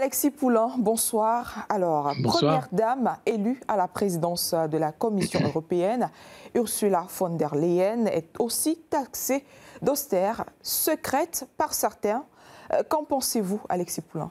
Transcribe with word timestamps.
Alexis 0.00 0.30
Poulain, 0.30 0.72
bonsoir. 0.78 1.66
Alors, 1.68 2.14
première 2.24 2.68
dame 2.72 3.18
élue 3.26 3.60
à 3.68 3.76
la 3.76 3.86
présidence 3.86 4.54
de 4.54 4.78
la 4.78 4.92
Commission 4.92 5.40
européenne, 5.44 6.08
Ursula 6.54 7.04
von 7.18 7.36
der 7.36 7.54
Leyen 7.54 8.06
est 8.06 8.40
aussi 8.40 8.78
taxée 8.88 9.44
d'austère, 9.82 10.46
secrète 10.62 11.46
par 11.58 11.74
certains. 11.74 12.24
Euh, 12.72 12.82
qu'en 12.88 13.04
pensez-vous, 13.04 13.60
Alexis 13.68 14.00
Poulain? 14.00 14.30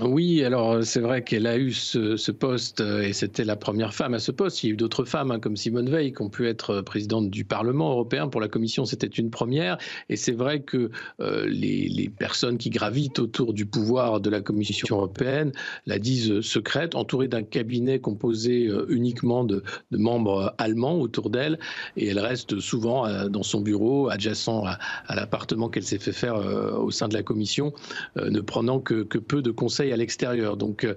Oui, 0.00 0.42
alors 0.42 0.82
c'est 0.84 1.00
vrai 1.00 1.22
qu'elle 1.22 1.46
a 1.46 1.58
eu 1.58 1.70
ce, 1.70 2.30
poste 2.30 2.80
euh, 2.80 3.02
et 3.02 3.12
c'était 3.12 3.44
la 3.44 3.56
première 3.56 3.92
femme 3.92 4.14
à 4.14 4.20
ce 4.20 4.32
poste. 4.32 4.62
Il 4.62 4.68
y 4.68 4.70
a 4.70 4.72
eu 4.72 4.76
d'autres 4.76 5.04
femmes 5.04 5.30
hein, 5.30 5.38
comme 5.38 5.54
Simone 5.54 5.90
Veil 5.90 6.14
qui 6.14 6.22
ont 6.22 6.30
pu 6.30 6.48
être 6.48 6.70
euh, 6.70 6.82
présidente 6.82 7.28
du 7.28 7.44
Parlement 7.44 7.90
européen. 7.90 8.28
Pour 8.28 8.40
la 8.40 8.48
Commission, 8.48 8.86
c'était 8.86 9.06
une 9.06 9.28
première. 9.28 9.76
Et 10.08 10.16
c'est 10.16 10.32
vrai 10.32 10.60
que 10.60 10.90
euh, 11.20 11.46
les, 11.46 12.10
personnes 12.18 12.56
qui 12.56 12.70
gravitent 12.70 13.18
autour 13.18 13.52
du 13.52 13.66
pouvoir 13.66 14.20
de 14.20 14.30
la 14.30 14.40
Commission 14.40 14.96
européenne 14.96 15.52
la 15.86 15.98
disent 15.98 16.40
secrète, 16.40 16.94
entourée 16.94 17.28
d'un 17.28 17.42
cabinet 17.42 18.00
composé 18.00 18.70
uniquement 18.88 19.44
de, 19.44 19.62
membres 19.90 20.54
allemands 20.58 20.98
autour 20.98 21.28
d'elle. 21.30 21.58
Et 21.96 22.08
elle 22.08 22.18
reste 22.18 22.60
souvent 22.60 23.28
dans 23.28 23.42
son 23.42 23.60
bureau, 23.60 24.08
adjacent 24.08 24.64
à, 24.64 25.14
l'appartement 25.14 25.68
qu'elle 25.68 25.84
s'est 25.84 25.98
fait 25.98 26.12
faire 26.12 26.36
au 26.78 26.90
sein 26.90 27.08
de 27.08 27.14
la 27.14 27.22
Commission, 27.22 27.72
ne 28.16 28.40
prenant 28.40 28.80
que 28.80 29.02
peu 29.18 29.42
de 29.42 29.50
conseils 29.50 29.81
à 29.90 29.96
l'extérieur. 29.96 30.56
Donc 30.56 30.84
euh, 30.84 30.94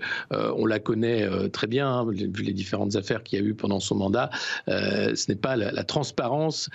on 0.58 0.66
la 0.66 0.80
connaît 0.80 1.24
euh, 1.24 1.48
très 1.48 1.68
bien, 1.68 1.88
hein, 1.88 2.06
vu 2.06 2.44
les 2.44 2.54
différentes 2.54 2.96
affaires 2.96 3.24
qu'il 3.24 3.40
y 3.40 3.42
a 3.42 3.46
eu 3.46 3.54
pendant 3.54 3.80
son 3.80 3.96
mandat. 3.96 4.30
Euh, 4.68 5.16
ce 5.16 5.32
n'est 5.32 5.38
pas 5.38 5.56
la, 5.56 5.84
transparence 5.84 6.70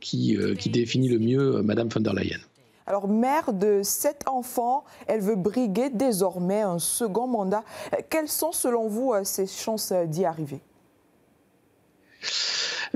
qui, 0.00 0.38
qui 0.58 0.70
définit 0.70 1.08
le 1.08 1.18
mieux 1.18 1.62
Madame 1.62 1.88
von 1.88 2.00
der 2.00 2.14
Leyen. 2.14 2.38
Alors, 2.86 3.08
mère 3.08 3.52
de 3.52 3.82
sept 3.82 4.22
enfants, 4.26 4.84
elle 5.06 5.20
veut 5.20 5.36
briguer 5.36 5.90
désormais 5.90 6.60
un 6.60 6.78
second 6.78 7.26
mandat. 7.26 7.64
Quelles 8.10 8.28
sont, 8.28 8.52
selon 8.52 8.88
vous, 8.88 9.12
ses 9.24 9.46
chances 9.46 9.92
d'y 9.92 10.24
arriver? 10.24 10.60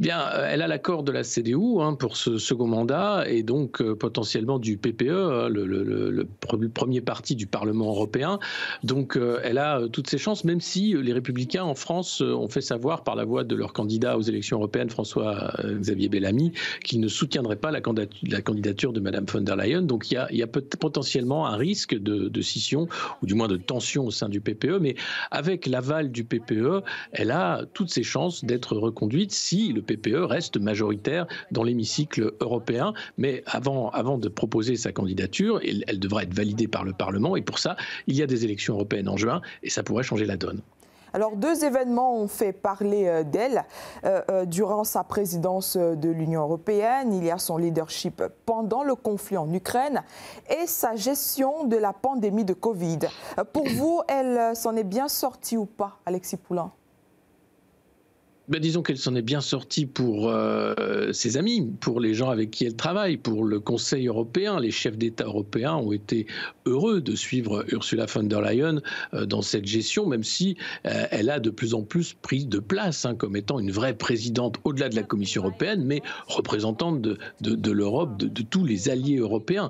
Eh 0.01 0.11
euh, 0.13 0.49
elle 0.49 0.63
a 0.63 0.69
l'accord 0.69 1.03
de 1.03 1.13
la 1.13 1.25
CDU 1.25 1.81
hein, 1.81 1.95
pour 1.95 2.17
ce 2.17 2.39
second 2.39 2.67
mandat 2.67 3.25
et 3.29 3.43
donc 3.43 3.83
euh, 3.83 3.97
potentiellement 3.97 4.59
du 4.59 4.77
PPE, 4.77 5.09
hein, 5.11 5.49
le, 5.49 6.27
premier 6.73 7.01
parti 7.01 7.35
du 7.35 7.47
Parlement 7.47 7.89
européen. 7.89 8.39
Donc, 8.85 9.17
euh, 9.17 9.41
elle 9.43 9.59
a 9.59 9.81
toutes 9.93 10.09
ses 10.09 10.19
chances, 10.19 10.45
même 10.45 10.61
si 10.61 10.95
les 10.95 11.13
Républicains 11.13 11.65
en 11.65 11.75
France 11.75 12.21
ont 12.21 12.49
fait 12.49 12.61
savoir 12.61 13.03
par 13.03 13.17
la 13.17 13.25
voix 13.25 13.45
de 13.45 13.55
leur 13.57 13.73
candidat 13.73 14.17
aux 14.17 14.23
élections 14.23 14.59
européennes, 14.59 14.91
François-Xavier 14.91 16.09
Bellamy, 16.09 16.53
qu'ils 16.85 17.01
ne 17.01 17.09
soutiendraient 17.09 17.57
pas 17.57 17.71
la 17.71 17.81
candidature 17.81 18.93
de 18.93 19.01
Mme 19.01 19.25
von 19.27 19.41
der 19.41 19.57
Leyen. 19.57 19.83
Donc, 19.83 20.11
il 20.11 20.19
y 20.31 20.43
a, 20.43 20.47
potentiellement 20.47 21.47
un 21.47 21.57
risque 21.57 21.95
de, 21.95 22.29
de, 22.29 22.41
scission 22.41 22.89
ou 23.23 23.27
du 23.27 23.35
moins 23.35 23.49
de 23.49 23.57
tension 23.57 24.07
au 24.07 24.11
sein 24.11 24.29
du 24.29 24.41
PPE. 24.41 24.79
Mais 24.81 24.95
avec 25.31 25.67
l'aval 25.67 26.11
du 26.11 26.25
PPE, 26.25 26.83
elle 27.13 27.31
a 27.31 27.65
toutes 27.75 27.91
ses 27.91 28.03
chances 28.03 28.45
d'être 28.45 28.77
reconduite 28.77 29.33
si 29.33 29.73
le 29.73 29.83
PPE 29.89 30.25
reste 30.25 30.59
majoritaire 30.59 31.27
dans 31.51 31.65
l'hémicycle 31.65 32.35
européen. 32.41 32.93
Mais 33.17 33.43
avant, 33.47 33.91
avant 33.91 34.19
de 34.19 34.29
proposer 34.29 34.77
sa 34.77 34.93
candidature, 34.93 35.61
elle, 35.65 35.99
devra 35.99 36.23
être 36.23 36.35
validée 36.35 36.69
par 36.69 36.85
le 36.85 36.93
Parlement. 36.93 37.37
Et 37.37 37.43
pour 37.43 37.59
ça, 37.59 37.77
il 38.07 38.17
y 38.17 38.23
a 38.23 38.27
des 38.27 38.45
élections 38.45 38.75
européennes 38.75 39.09
en 39.09 39.17
juin 39.17 39.41
et 39.63 39.71
ça 39.71 39.83
pourrait 39.83 40.03
changer 40.05 40.27
la 40.27 40.37
donne. 40.37 40.61
Alors, 41.15 41.37
deux 41.37 41.65
événements 41.65 42.17
ont 42.17 42.29
fait 42.29 42.53
parler 42.53 43.07
euh, 43.07 43.23
d'elle 43.23 43.65
euh, 44.05 44.21
euh, 44.31 44.45
durant 44.45 44.85
sa 44.85 45.05
présidence 45.05 45.77
de 45.77 46.11
l'Union 46.11 46.43
européenne. 46.43 47.15
Il 47.15 47.25
y 47.25 47.31
a 47.31 47.39
son 47.39 47.57
leadership 47.57 48.23
pendant 48.45 48.83
le 48.83 48.95
conflit 48.95 49.39
en 49.39 49.51
Ukraine 49.53 50.03
et 50.51 50.67
sa 50.67 50.97
gestion 50.97 51.65
de 51.65 51.77
la 51.77 51.95
pandémie 51.95 52.45
de 52.45 52.53
Covid. 52.53 52.99
Pour 53.53 53.67
vous, 53.69 54.03
elle 54.09 54.55
s'en 54.55 54.77
est 54.77 54.85
bien 54.85 55.09
sortie 55.09 55.57
ou 55.57 55.65
pas, 55.65 55.99
Alexis 56.05 56.37
Poulain? 56.37 56.73
Ben, 58.49 58.61
disons 58.61 58.83
qu'elle 58.83 58.97
s'en 58.97 59.15
est 59.15 59.23
bien 59.23 59.43
sortie 59.43 59.85
pour 59.85 60.31
euh, 60.31 61.13
ses 61.13 61.37
amis, 61.37 61.71
pour 61.81 62.01
les 62.01 62.15
gens 62.15 62.31
avec 62.31 62.51
qui 62.51 62.65
elle 62.65 62.77
travaille, 62.77 63.19
pour 63.19 63.45
le 63.45 63.61
Conseil 63.61 64.07
européen. 64.07 64.59
Les 64.59 64.71
chefs 64.71 64.97
d'État 64.97 65.25
européens 65.25 65.75
ont 65.75 65.93
été 65.93 66.27
heureux 66.65 67.03
de 67.03 67.15
suivre 67.15 67.67
Ursula 67.69 68.07
von 68.07 68.23
der 68.23 68.41
Leyen 68.41 68.81
euh, 69.13 69.27
dans 69.27 69.43
cette 69.43 69.67
gestion, 69.67 70.07
même 70.07 70.25
si 70.25 70.57
euh, 70.87 71.05
elle 71.11 71.29
a 71.29 71.41
de 71.41 71.51
plus 71.51 71.75
en 71.75 71.83
plus 71.83 72.15
pris 72.15 72.47
de 72.47 72.59
place 72.59 73.05
hein, 73.05 73.15
comme 73.15 73.37
étant 73.37 73.59
une 73.59 73.71
vraie 73.71 73.95
présidente 73.95 74.57
au-delà 74.65 74.89
de 74.89 74.97
la 74.97 75.03
Commission 75.03 75.43
européenne, 75.43 75.85
mais 75.85 76.01
représentante 76.27 77.03
de, 77.03 77.71
l'Europe, 77.71 78.17
de, 78.17 78.43
tous 78.43 78.65
les 78.65 78.89
alliés 78.89 79.19
européens. 79.19 79.69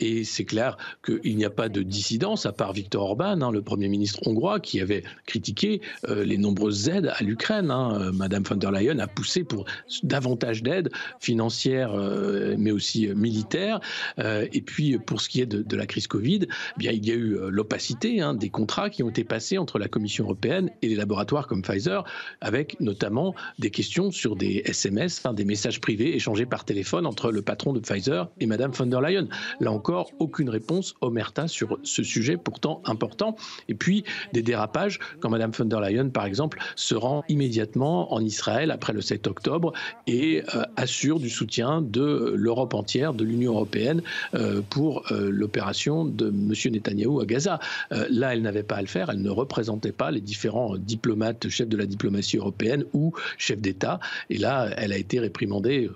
et 0.00 0.24
c'est 0.24 0.44
clair 0.44 0.76
qu'il 1.04 1.36
n'y 1.36 1.44
a 1.44 1.50
pas 1.50 1.68
de 1.68 1.82
dissidence, 1.82 2.44
à 2.46 2.52
part 2.52 2.72
Viktor 2.72 3.02
Orban, 3.04 3.40
hein, 3.40 3.52
le 3.52 3.62
Premier 3.62 3.88
ministre 3.88 4.20
hongrois, 4.26 4.58
qui 4.58 4.80
avait 4.80 5.04
critiqué 5.26 5.80
les 6.08 6.38
nombreuses 6.38 6.88
aides 6.88 7.12
à 7.14 7.22
l'Ukraine. 7.22 7.70
Hein, 7.70 7.83
Euh, 7.92 8.12
Madame 8.12 8.42
von 8.42 8.56
der 8.56 8.70
Leyen 8.70 8.98
a 8.98 9.06
poussé 9.06 9.44
pour 9.44 9.64
davantage 10.02 10.62
d'aide 10.62 10.90
financière, 11.20 11.92
euh, 11.94 12.54
mais 12.58 12.70
aussi 12.70 13.08
euh, 13.08 13.14
militaire. 13.14 13.80
et 14.18 14.60
puis, 14.60 14.98
pour 14.98 15.20
ce 15.20 15.28
qui 15.28 15.40
est 15.40 15.46
de, 15.46 15.76
la 15.76 15.86
crise 15.86 16.06
Covid, 16.06 16.40
eh 16.42 16.78
bien, 16.78 16.92
il 16.92 17.06
y 17.06 17.10
a 17.10 17.14
eu 17.14 17.36
l'opacité 17.48 18.20
hein, 18.20 18.34
des 18.34 18.48
contrats 18.48 18.90
qui 18.90 19.02
ont 19.02 19.10
été 19.10 19.24
passés 19.24 19.58
entre 19.58 19.78
la 19.78 19.88
Commission 19.88 20.24
européenne 20.24 20.70
et 20.82 20.88
les 20.88 20.94
laboratoires 20.94 21.46
comme 21.46 21.62
Pfizer, 21.62 22.04
avec 22.40 22.78
notamment 22.80 23.34
des 23.58 23.70
questions 23.70 24.10
sur 24.10 24.36
des 24.36 24.62
SMS, 24.64 25.22
des 25.34 25.44
messages 25.44 25.80
privés 25.80 26.14
échangés 26.14 26.46
par 26.46 26.64
téléphone 26.64 27.06
entre 27.06 27.32
le 27.32 27.42
patron 27.42 27.72
de 27.72 27.80
Pfizer 27.80 28.30
et 28.40 28.46
Madame 28.46 28.70
von 28.72 28.86
der 28.86 29.00
Leyen. 29.00 29.28
Là 29.60 29.72
encore, 29.72 30.10
aucune 30.18 30.48
réponse 30.48 30.94
omerta 31.00 31.48
sur 31.48 31.78
ce 31.82 32.02
sujet 32.02 32.36
pourtant 32.36 32.82
important. 32.84 33.36
Et 33.68 33.74
puis, 33.74 34.04
des 34.32 34.42
dérapages, 34.42 34.98
quand 35.20 35.30
Madame 35.30 35.50
von 35.50 35.64
der 35.64 35.80
Leyen, 35.80 36.08
par 36.08 36.26
exemple, 36.26 36.58
se 36.76 36.94
rend 36.94 37.24
immédiatement 37.28 37.73
en 37.82 38.20
Israël 38.20 38.70
après 38.70 38.92
le 38.92 39.00
7 39.00 39.26
octobre 39.26 39.72
et 40.06 40.42
euh, 40.54 40.62
assure 40.76 41.18
du 41.18 41.30
soutien 41.30 41.82
de 41.82 42.34
l'Europe 42.36 42.74
entière, 42.74 43.14
de 43.14 43.24
l'Union 43.24 43.52
européenne 43.52 44.02
euh, 44.34 44.62
pour 44.70 45.10
euh, 45.10 45.30
l'opération 45.30 46.04
de 46.04 46.28
M. 46.28 46.52
Netanyahou 46.72 47.20
à 47.20 47.26
Gaza. 47.26 47.58
là, 47.90 48.34
elle 48.34 48.42
n'avait 48.42 48.62
pas 48.62 48.76
à 48.76 48.80
le 48.80 48.86
faire, 48.86 49.10
elle 49.10 49.22
ne 49.22 49.30
représentait 49.30 49.92
pas 49.92 50.10
les 50.10 50.20
différents 50.20 50.76
diplomates, 50.76 51.48
chefs 51.48 51.68
de 51.68 51.76
la 51.76 51.86
diplomatie 51.86 52.36
européenne 52.36 52.84
ou 52.92 53.12
chefs 53.38 53.60
d'État. 53.60 54.00
Et 54.30 54.38
là, 54.38 54.70
elle 54.76 54.92
a 54.92 54.98
été 54.98 55.18
réprimandée 55.18 55.90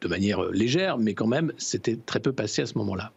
de 0.00 0.08
manière 0.08 0.42
légère, 0.50 0.98
mais 0.98 1.14
quand 1.14 1.26
même, 1.26 1.52
c'était 1.58 1.96
très 1.96 2.20
peu 2.20 2.32
passé 2.32 2.62
à 2.62 2.66
ce 2.66 2.76
moment-là. 2.78 3.12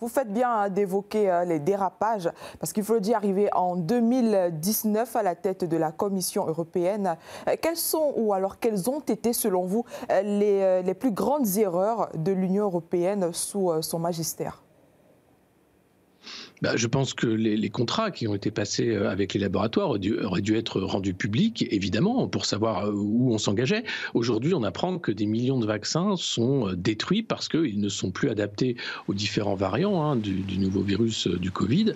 Vous 0.00 0.08
faites 0.08 0.32
bien 0.32 0.50
hein, 0.50 0.68
d'évoquer 0.68 1.30
euh, 1.30 1.44
les 1.44 1.58
dérapages, 1.58 2.30
parce 2.60 2.72
qu'il 2.72 2.84
faut 2.84 2.94
le 2.94 3.00
dire, 3.00 3.16
arriver 3.16 3.48
en 3.52 3.74
2019 3.74 5.16
à 5.16 5.22
la 5.24 5.34
tête 5.34 5.64
de 5.64 5.76
la 5.76 5.90
Commission 5.90 6.46
européenne, 6.46 7.16
euh, 7.48 7.56
quelles 7.60 7.76
sont, 7.76 8.12
ou 8.16 8.32
alors 8.32 8.60
quelles 8.60 8.88
ont 8.88 9.00
été, 9.00 9.32
selon 9.32 9.64
vous, 9.64 9.84
euh, 10.10 10.22
les, 10.22 10.82
les 10.82 10.94
plus 10.94 11.10
grandes 11.10 11.56
erreurs 11.56 12.10
de 12.14 12.30
l'Union 12.30 12.64
européenne 12.64 13.32
sous 13.32 13.72
son 13.82 13.98
magistère? 13.98 14.62
Bah, 16.62 16.76
je 16.76 16.86
pense 16.86 17.14
que 17.14 17.26
les, 17.26 17.68
contrats 17.70 18.10
qui 18.10 18.26
ont 18.26 18.34
été 18.34 18.50
passés 18.50 18.90
euh, 18.90 19.10
avec 19.10 19.34
les 19.34 19.40
laboratoires 19.40 19.90
auraient 19.90 20.40
dû, 20.40 20.56
être 20.56 20.80
rendus 20.80 21.14
publics, 21.14 21.66
évidemment, 21.70 22.26
pour 22.28 22.46
savoir 22.46 22.86
euh, 22.86 22.92
où 22.92 23.32
on 23.32 23.38
s'engageait. 23.38 23.84
Aujourd'hui, 24.14 24.54
on 24.54 24.62
apprend 24.62 24.98
que 24.98 25.12
des 25.12 25.26
millions 25.26 25.58
de 25.58 25.66
vaccins 25.66 26.16
sont 26.16 26.68
euh, 26.68 26.76
détruits 26.76 27.22
parce 27.22 27.48
qu'ils 27.48 27.80
ne 27.80 27.88
sont 27.88 28.10
plus 28.10 28.30
adaptés 28.30 28.76
aux 29.06 29.14
différents 29.14 29.54
variants 29.54 30.02
hein, 30.02 30.16
du, 30.16 30.58
nouveau 30.58 30.82
virus 30.82 31.28
du 31.28 31.50
Covid. 31.50 31.92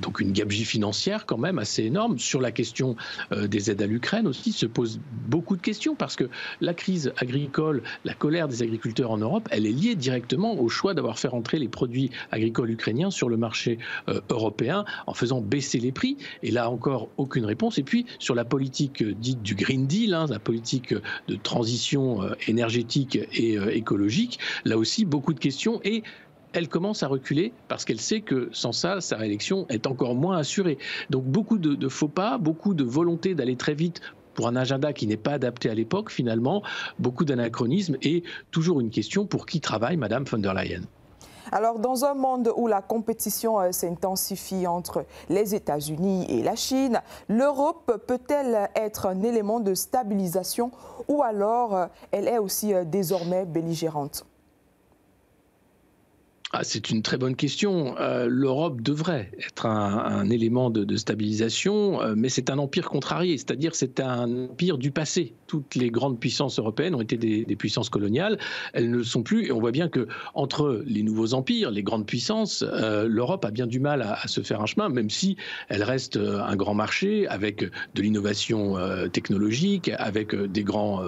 donc 0.00 0.20
une 0.20 0.32
gabegie 0.32 0.64
financière 0.64 1.26
quand 1.26 1.38
même 1.38 1.58
assez 1.58 1.82
énorme. 1.82 2.18
Sur 2.18 2.40
la 2.40 2.52
question 2.52 2.96
des 3.36 3.70
aides 3.70 3.82
à 3.82 3.86
l'Ukraine 3.86 4.26
aussi, 4.26 4.52
se 4.52 4.66
pose 4.66 5.00
beaucoup 5.26 5.56
de 5.56 5.60
questions 5.60 5.94
parce 5.94 6.14
que 6.14 6.28
la 6.60 6.74
crise 6.74 7.12
agricole, 7.16 7.82
la 8.04 8.14
colère 8.14 8.48
des 8.48 8.62
agriculteurs 8.62 9.10
en 9.10 9.18
Europe, 9.18 9.48
elle 9.50 9.66
est 9.66 9.72
liée 9.72 9.94
directement 9.94 10.58
au 10.58 10.68
choix 10.68 10.94
d'avoir 10.94 11.18
fait 11.18 11.28
rentrer 11.28 11.58
les 11.58 11.68
produits 11.68 12.10
agricoles 12.30 12.70
ukrainiens 12.70 13.10
sur 13.10 13.28
le 13.28 13.36
marché 13.36 13.78
européen 14.28 14.84
en 15.06 15.14
faisant 15.14 15.40
baisser 15.40 15.78
les 15.78 15.92
prix. 15.92 16.16
Et 16.42 16.50
là 16.50 16.70
encore, 16.70 17.08
aucune 17.16 17.44
réponse. 17.44 17.78
Et 17.78 17.82
puis 17.82 18.06
sur 18.18 18.34
la 18.34 18.44
politique 18.44 19.02
euh, 19.02 19.14
dite 19.14 19.42
du 19.42 19.54
Green 19.54 19.86
Deal, 19.86 20.14
hein, 20.14 20.26
la 20.28 20.38
politique 20.38 20.94
de 21.28 21.36
transition 21.36 22.22
euh, 22.22 22.34
énergétique 22.46 23.18
et 23.32 23.54
écologique, 23.72 24.38
là 24.64 24.76
aussi 24.76 25.04
beaucoup 25.04 25.32
de 25.32 25.40
questions. 25.40 25.80
Et 25.84 26.02
elle 26.52 26.68
commence 26.68 27.02
à 27.02 27.08
reculer 27.08 27.52
parce 27.68 27.84
qu'elle 27.84 28.00
sait 28.00 28.20
que 28.20 28.48
sans 28.52 28.72
ça, 28.72 29.00
sa 29.00 29.16
réélection 29.16 29.66
est 29.68 29.86
encore 29.86 30.14
moins 30.14 30.38
assurée. 30.38 30.78
Donc 31.10 31.24
beaucoup 31.24 31.58
de, 31.58 31.74
de 31.74 31.88
faux 31.88 32.08
pas, 32.08 32.38
beaucoup 32.38 32.74
de 32.74 32.84
volonté 32.84 33.34
d'aller 33.34 33.56
très 33.56 33.74
vite 33.74 34.00
pour 34.34 34.48
un 34.48 34.56
agenda 34.56 34.92
qui 34.92 35.06
n'est 35.06 35.16
pas 35.16 35.32
adapté 35.32 35.68
à 35.70 35.74
l'époque 35.74 36.10
finalement, 36.10 36.62
beaucoup 36.98 37.24
d'anachronismes 37.24 37.96
et 38.02 38.22
toujours 38.50 38.80
une 38.80 38.90
question 38.90 39.26
pour 39.26 39.46
qui 39.46 39.60
travaille 39.60 39.96
Madame 39.96 40.24
von 40.24 40.38
der 40.38 40.54
Leyen? 40.54 40.82
Alors, 41.52 41.78
dans 41.78 42.04
un 42.04 42.14
monde 42.14 42.52
où 42.56 42.66
la 42.66 42.82
compétition 42.82 43.60
euh, 43.60 43.72
s'intensifie 43.72 44.66
entre 44.66 45.04
les 45.28 45.54
États-Unis 45.54 46.26
et 46.28 46.42
la 46.42 46.56
Chine, 46.56 47.00
l'Europe 47.28 48.04
peut-elle 48.06 48.68
être 48.74 49.06
un 49.06 49.22
élément 49.22 49.60
de 49.60 49.74
stabilisation 49.74 50.70
ou 51.08 51.22
alors 51.22 51.74
euh, 51.74 51.86
elle 52.10 52.28
est 52.28 52.38
aussi 52.38 52.74
euh, 52.74 52.84
désormais 52.84 53.44
belligérante? 53.44 54.24
Ah, 56.58 56.64
c'est 56.64 56.88
une 56.88 57.02
très 57.02 57.18
bonne 57.18 57.36
question. 57.36 57.96
Euh, 58.00 58.28
L'Europe 58.30 58.80
devrait 58.80 59.30
être 59.46 59.66
un, 59.66 60.30
élément 60.30 60.70
de, 60.70 60.96
stabilisation, 60.96 62.00
euh, 62.00 62.14
mais 62.16 62.30
c'est 62.30 62.48
un 62.48 62.56
empire 62.56 62.88
contrarié, 62.88 63.36
c'est-à-dire 63.36 63.74
c'est 63.74 64.00
un 64.00 64.46
empire 64.46 64.78
du 64.78 64.90
passé. 64.90 65.34
Toutes 65.48 65.74
les 65.74 65.90
grandes 65.90 66.18
puissances 66.18 66.58
européennes 66.58 66.94
ont 66.94 67.02
été 67.02 67.18
des, 67.18 67.56
puissances 67.56 67.90
coloniales, 67.90 68.38
elles 68.72 68.90
ne 68.90 68.96
le 68.96 69.04
sont 69.04 69.22
plus, 69.22 69.44
et 69.44 69.52
on 69.52 69.60
voit 69.60 69.70
bien 69.70 69.88
que 69.90 70.08
entre 70.32 70.82
les 70.86 71.02
nouveaux 71.02 71.34
empires, 71.34 71.70
les 71.70 71.82
grandes 71.82 72.06
puissances, 72.06 72.64
euh, 72.66 73.06
l'Europe 73.06 73.44
a 73.44 73.50
bien 73.50 73.66
du 73.66 73.78
mal 73.78 74.00
à, 74.00 74.26
se 74.26 74.40
faire 74.40 74.62
un 74.62 74.66
chemin, 74.66 74.88
même 74.88 75.10
si 75.10 75.36
elle 75.68 75.82
reste 75.82 76.16
un 76.16 76.56
grand 76.56 76.74
marché 76.74 77.26
avec 77.28 77.64
de 77.64 78.02
l'innovation 78.02 78.76
technologique, 79.12 79.90
avec 79.98 80.34
des 80.34 80.64
grands 80.64 81.02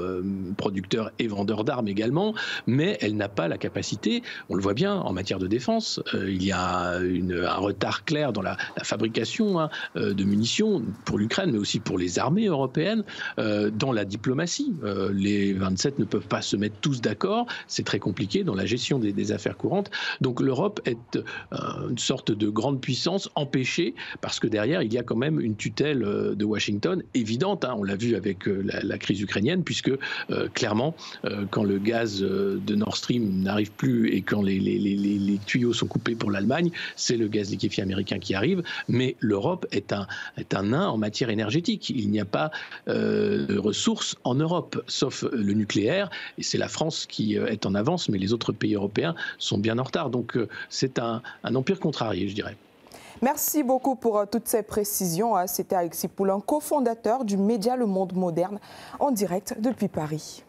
producteurs 0.59 1.11
et 1.19 1.27
vendeurs 1.27 1.65
d'armes 1.65 1.89
également, 1.89 2.35
mais 2.67 2.99
elle 3.01 3.17
n'a 3.17 3.31
pas 3.31 3.49
la 3.49 3.57
capacité, 3.57 4.23
on 4.51 4.55
le 4.55 4.63
voit 4.63 4.75
bien 4.75 4.95
en 4.95 5.13
matière 5.13 5.38
de 5.39 5.47
défense. 5.47 6.01
Euh, 6.15 6.31
il 6.31 6.43
y 6.45 6.53
a 6.53 6.99
un 6.99 7.57
retard 7.57 8.05
clair 8.05 8.33
dans 8.33 8.43
la, 8.43 8.57
fabrication 8.83 9.61
hein, 9.61 9.71
euh, 9.97 10.15
de 10.15 10.25
munitions 10.25 10.83
pour 11.05 11.19
l'Ukraine, 11.19 11.51
mais 11.53 11.59
aussi 11.59 11.81
pour 11.81 11.99
les 11.99 12.19
armées 12.19 12.47
européennes, 12.47 13.05
euh, 13.39 13.71
dans 13.71 13.93
la 13.93 14.05
diplomatie. 14.05 14.75
les 15.13 15.53
27 15.53 15.99
ne 15.99 16.05
peuvent 16.05 16.27
pas 16.27 16.43
se 16.43 16.57
mettre 16.57 16.77
tous 16.81 17.01
d'accord. 17.01 17.47
C'est 17.67 17.85
très 17.85 17.99
compliqué 17.99 18.45
dans 18.45 18.55
la 18.55 18.67
gestion 18.67 18.99
des, 18.99 19.33
affaires 19.33 19.57
courantes. 19.57 19.91
Donc 20.21 20.41
l'Europe 20.41 20.81
est 20.87 21.19
une 21.53 21.99
sorte 21.99 22.33
de 22.33 22.49
grande 22.49 22.81
puissance 22.81 23.29
empêchée 23.35 23.95
parce 24.21 24.41
que 24.41 24.47
derrière, 24.47 24.83
il 24.83 24.93
y 24.93 24.97
a 24.97 25.03
quand 25.03 25.17
même 25.17 25.39
une 25.41 25.57
tutelle 25.57 26.01
de 26.01 26.45
Washington 26.45 27.03
évidente. 27.15 27.65
Hein. 27.65 27.75
on 27.77 27.83
l'a 27.83 27.97
vu 27.97 28.15
avec 28.15 28.47
la, 28.47 28.99
crise 28.99 29.21
ukrainienne, 29.21 29.65
puisque 29.65 29.91
clairement, 30.55 30.95
quand 31.51 31.65
le 31.65 31.79
gaz 31.79 32.21
de 32.21 32.75
Nord 32.75 32.97
Stream 32.97 33.43
n'arrive 33.43 33.73
plus 33.73 34.11
et 34.13 34.23
quand 34.23 34.43
les 34.43 34.59
tuyaux 35.47 35.73
sont 35.73 35.87
coupés 35.87 36.15
pour 36.15 36.31
l'Allemagne, 36.31 36.71
c'est 36.97 37.17
le 37.17 37.29
gaz 37.29 37.51
liquéfié 37.51 37.83
américain 37.83 38.19
qui 38.19 38.35
arrive, 38.35 38.63
mais 38.89 39.17
l'Europe 39.21 39.67
est 39.73 39.93
un, 39.93 40.07
est 40.37 40.55
un 40.55 40.65
nain 40.65 40.89
en 40.89 40.97
matière 40.97 41.31
énergétique. 41.31 41.91
Il 41.91 42.11
n'y 42.11 42.21
a 42.21 42.25
pas 42.25 42.51
euh, 42.89 43.47
de 43.47 43.59
ressources 43.59 44.17
en 44.25 44.35
Europe, 44.35 44.83
sauf 44.87 45.25
le 45.33 45.53
nucléaire, 45.53 46.11
et 46.39 46.43
c'est 46.43 46.59
la 46.59 46.69
France 46.69 47.07
qui 47.07 47.39
euh, 47.39 47.47
est 47.47 47.67
en 47.67 47.75
avance, 47.75 48.09
mais 48.09 48.19
les 48.19 48.33
autres 48.33 48.53
pays 48.53 48.75
européens 48.75 49.15
sont 49.39 49.59
bien 49.59 49.79
en 49.79 49.85
retard. 49.85 50.11
Donc 50.11 50.37
euh, 50.37 50.49
c'est 50.69 50.99
un, 50.99 51.23
un 51.45 51.55
empire 51.55 51.81
contrarié, 51.81 52.29
je 52.29 52.35
dirais. 52.35 52.57
Merci 53.21 53.65
beaucoup 53.65 53.97
pour 53.97 54.25
toutes 54.31 54.47
ces 54.47 54.63
précisions. 54.63 55.35
C'était 55.47 55.75
Alexis 55.75 56.07
Poulain, 56.07 56.41
cofondateur 56.41 57.25
du 57.25 57.37
média 57.37 57.75
Le 57.75 57.87
Monde 57.87 58.13
Moderne, 58.13 58.61
en 59.01 59.11
direct 59.11 59.57
depuis 59.61 59.89
Paris. 59.89 60.45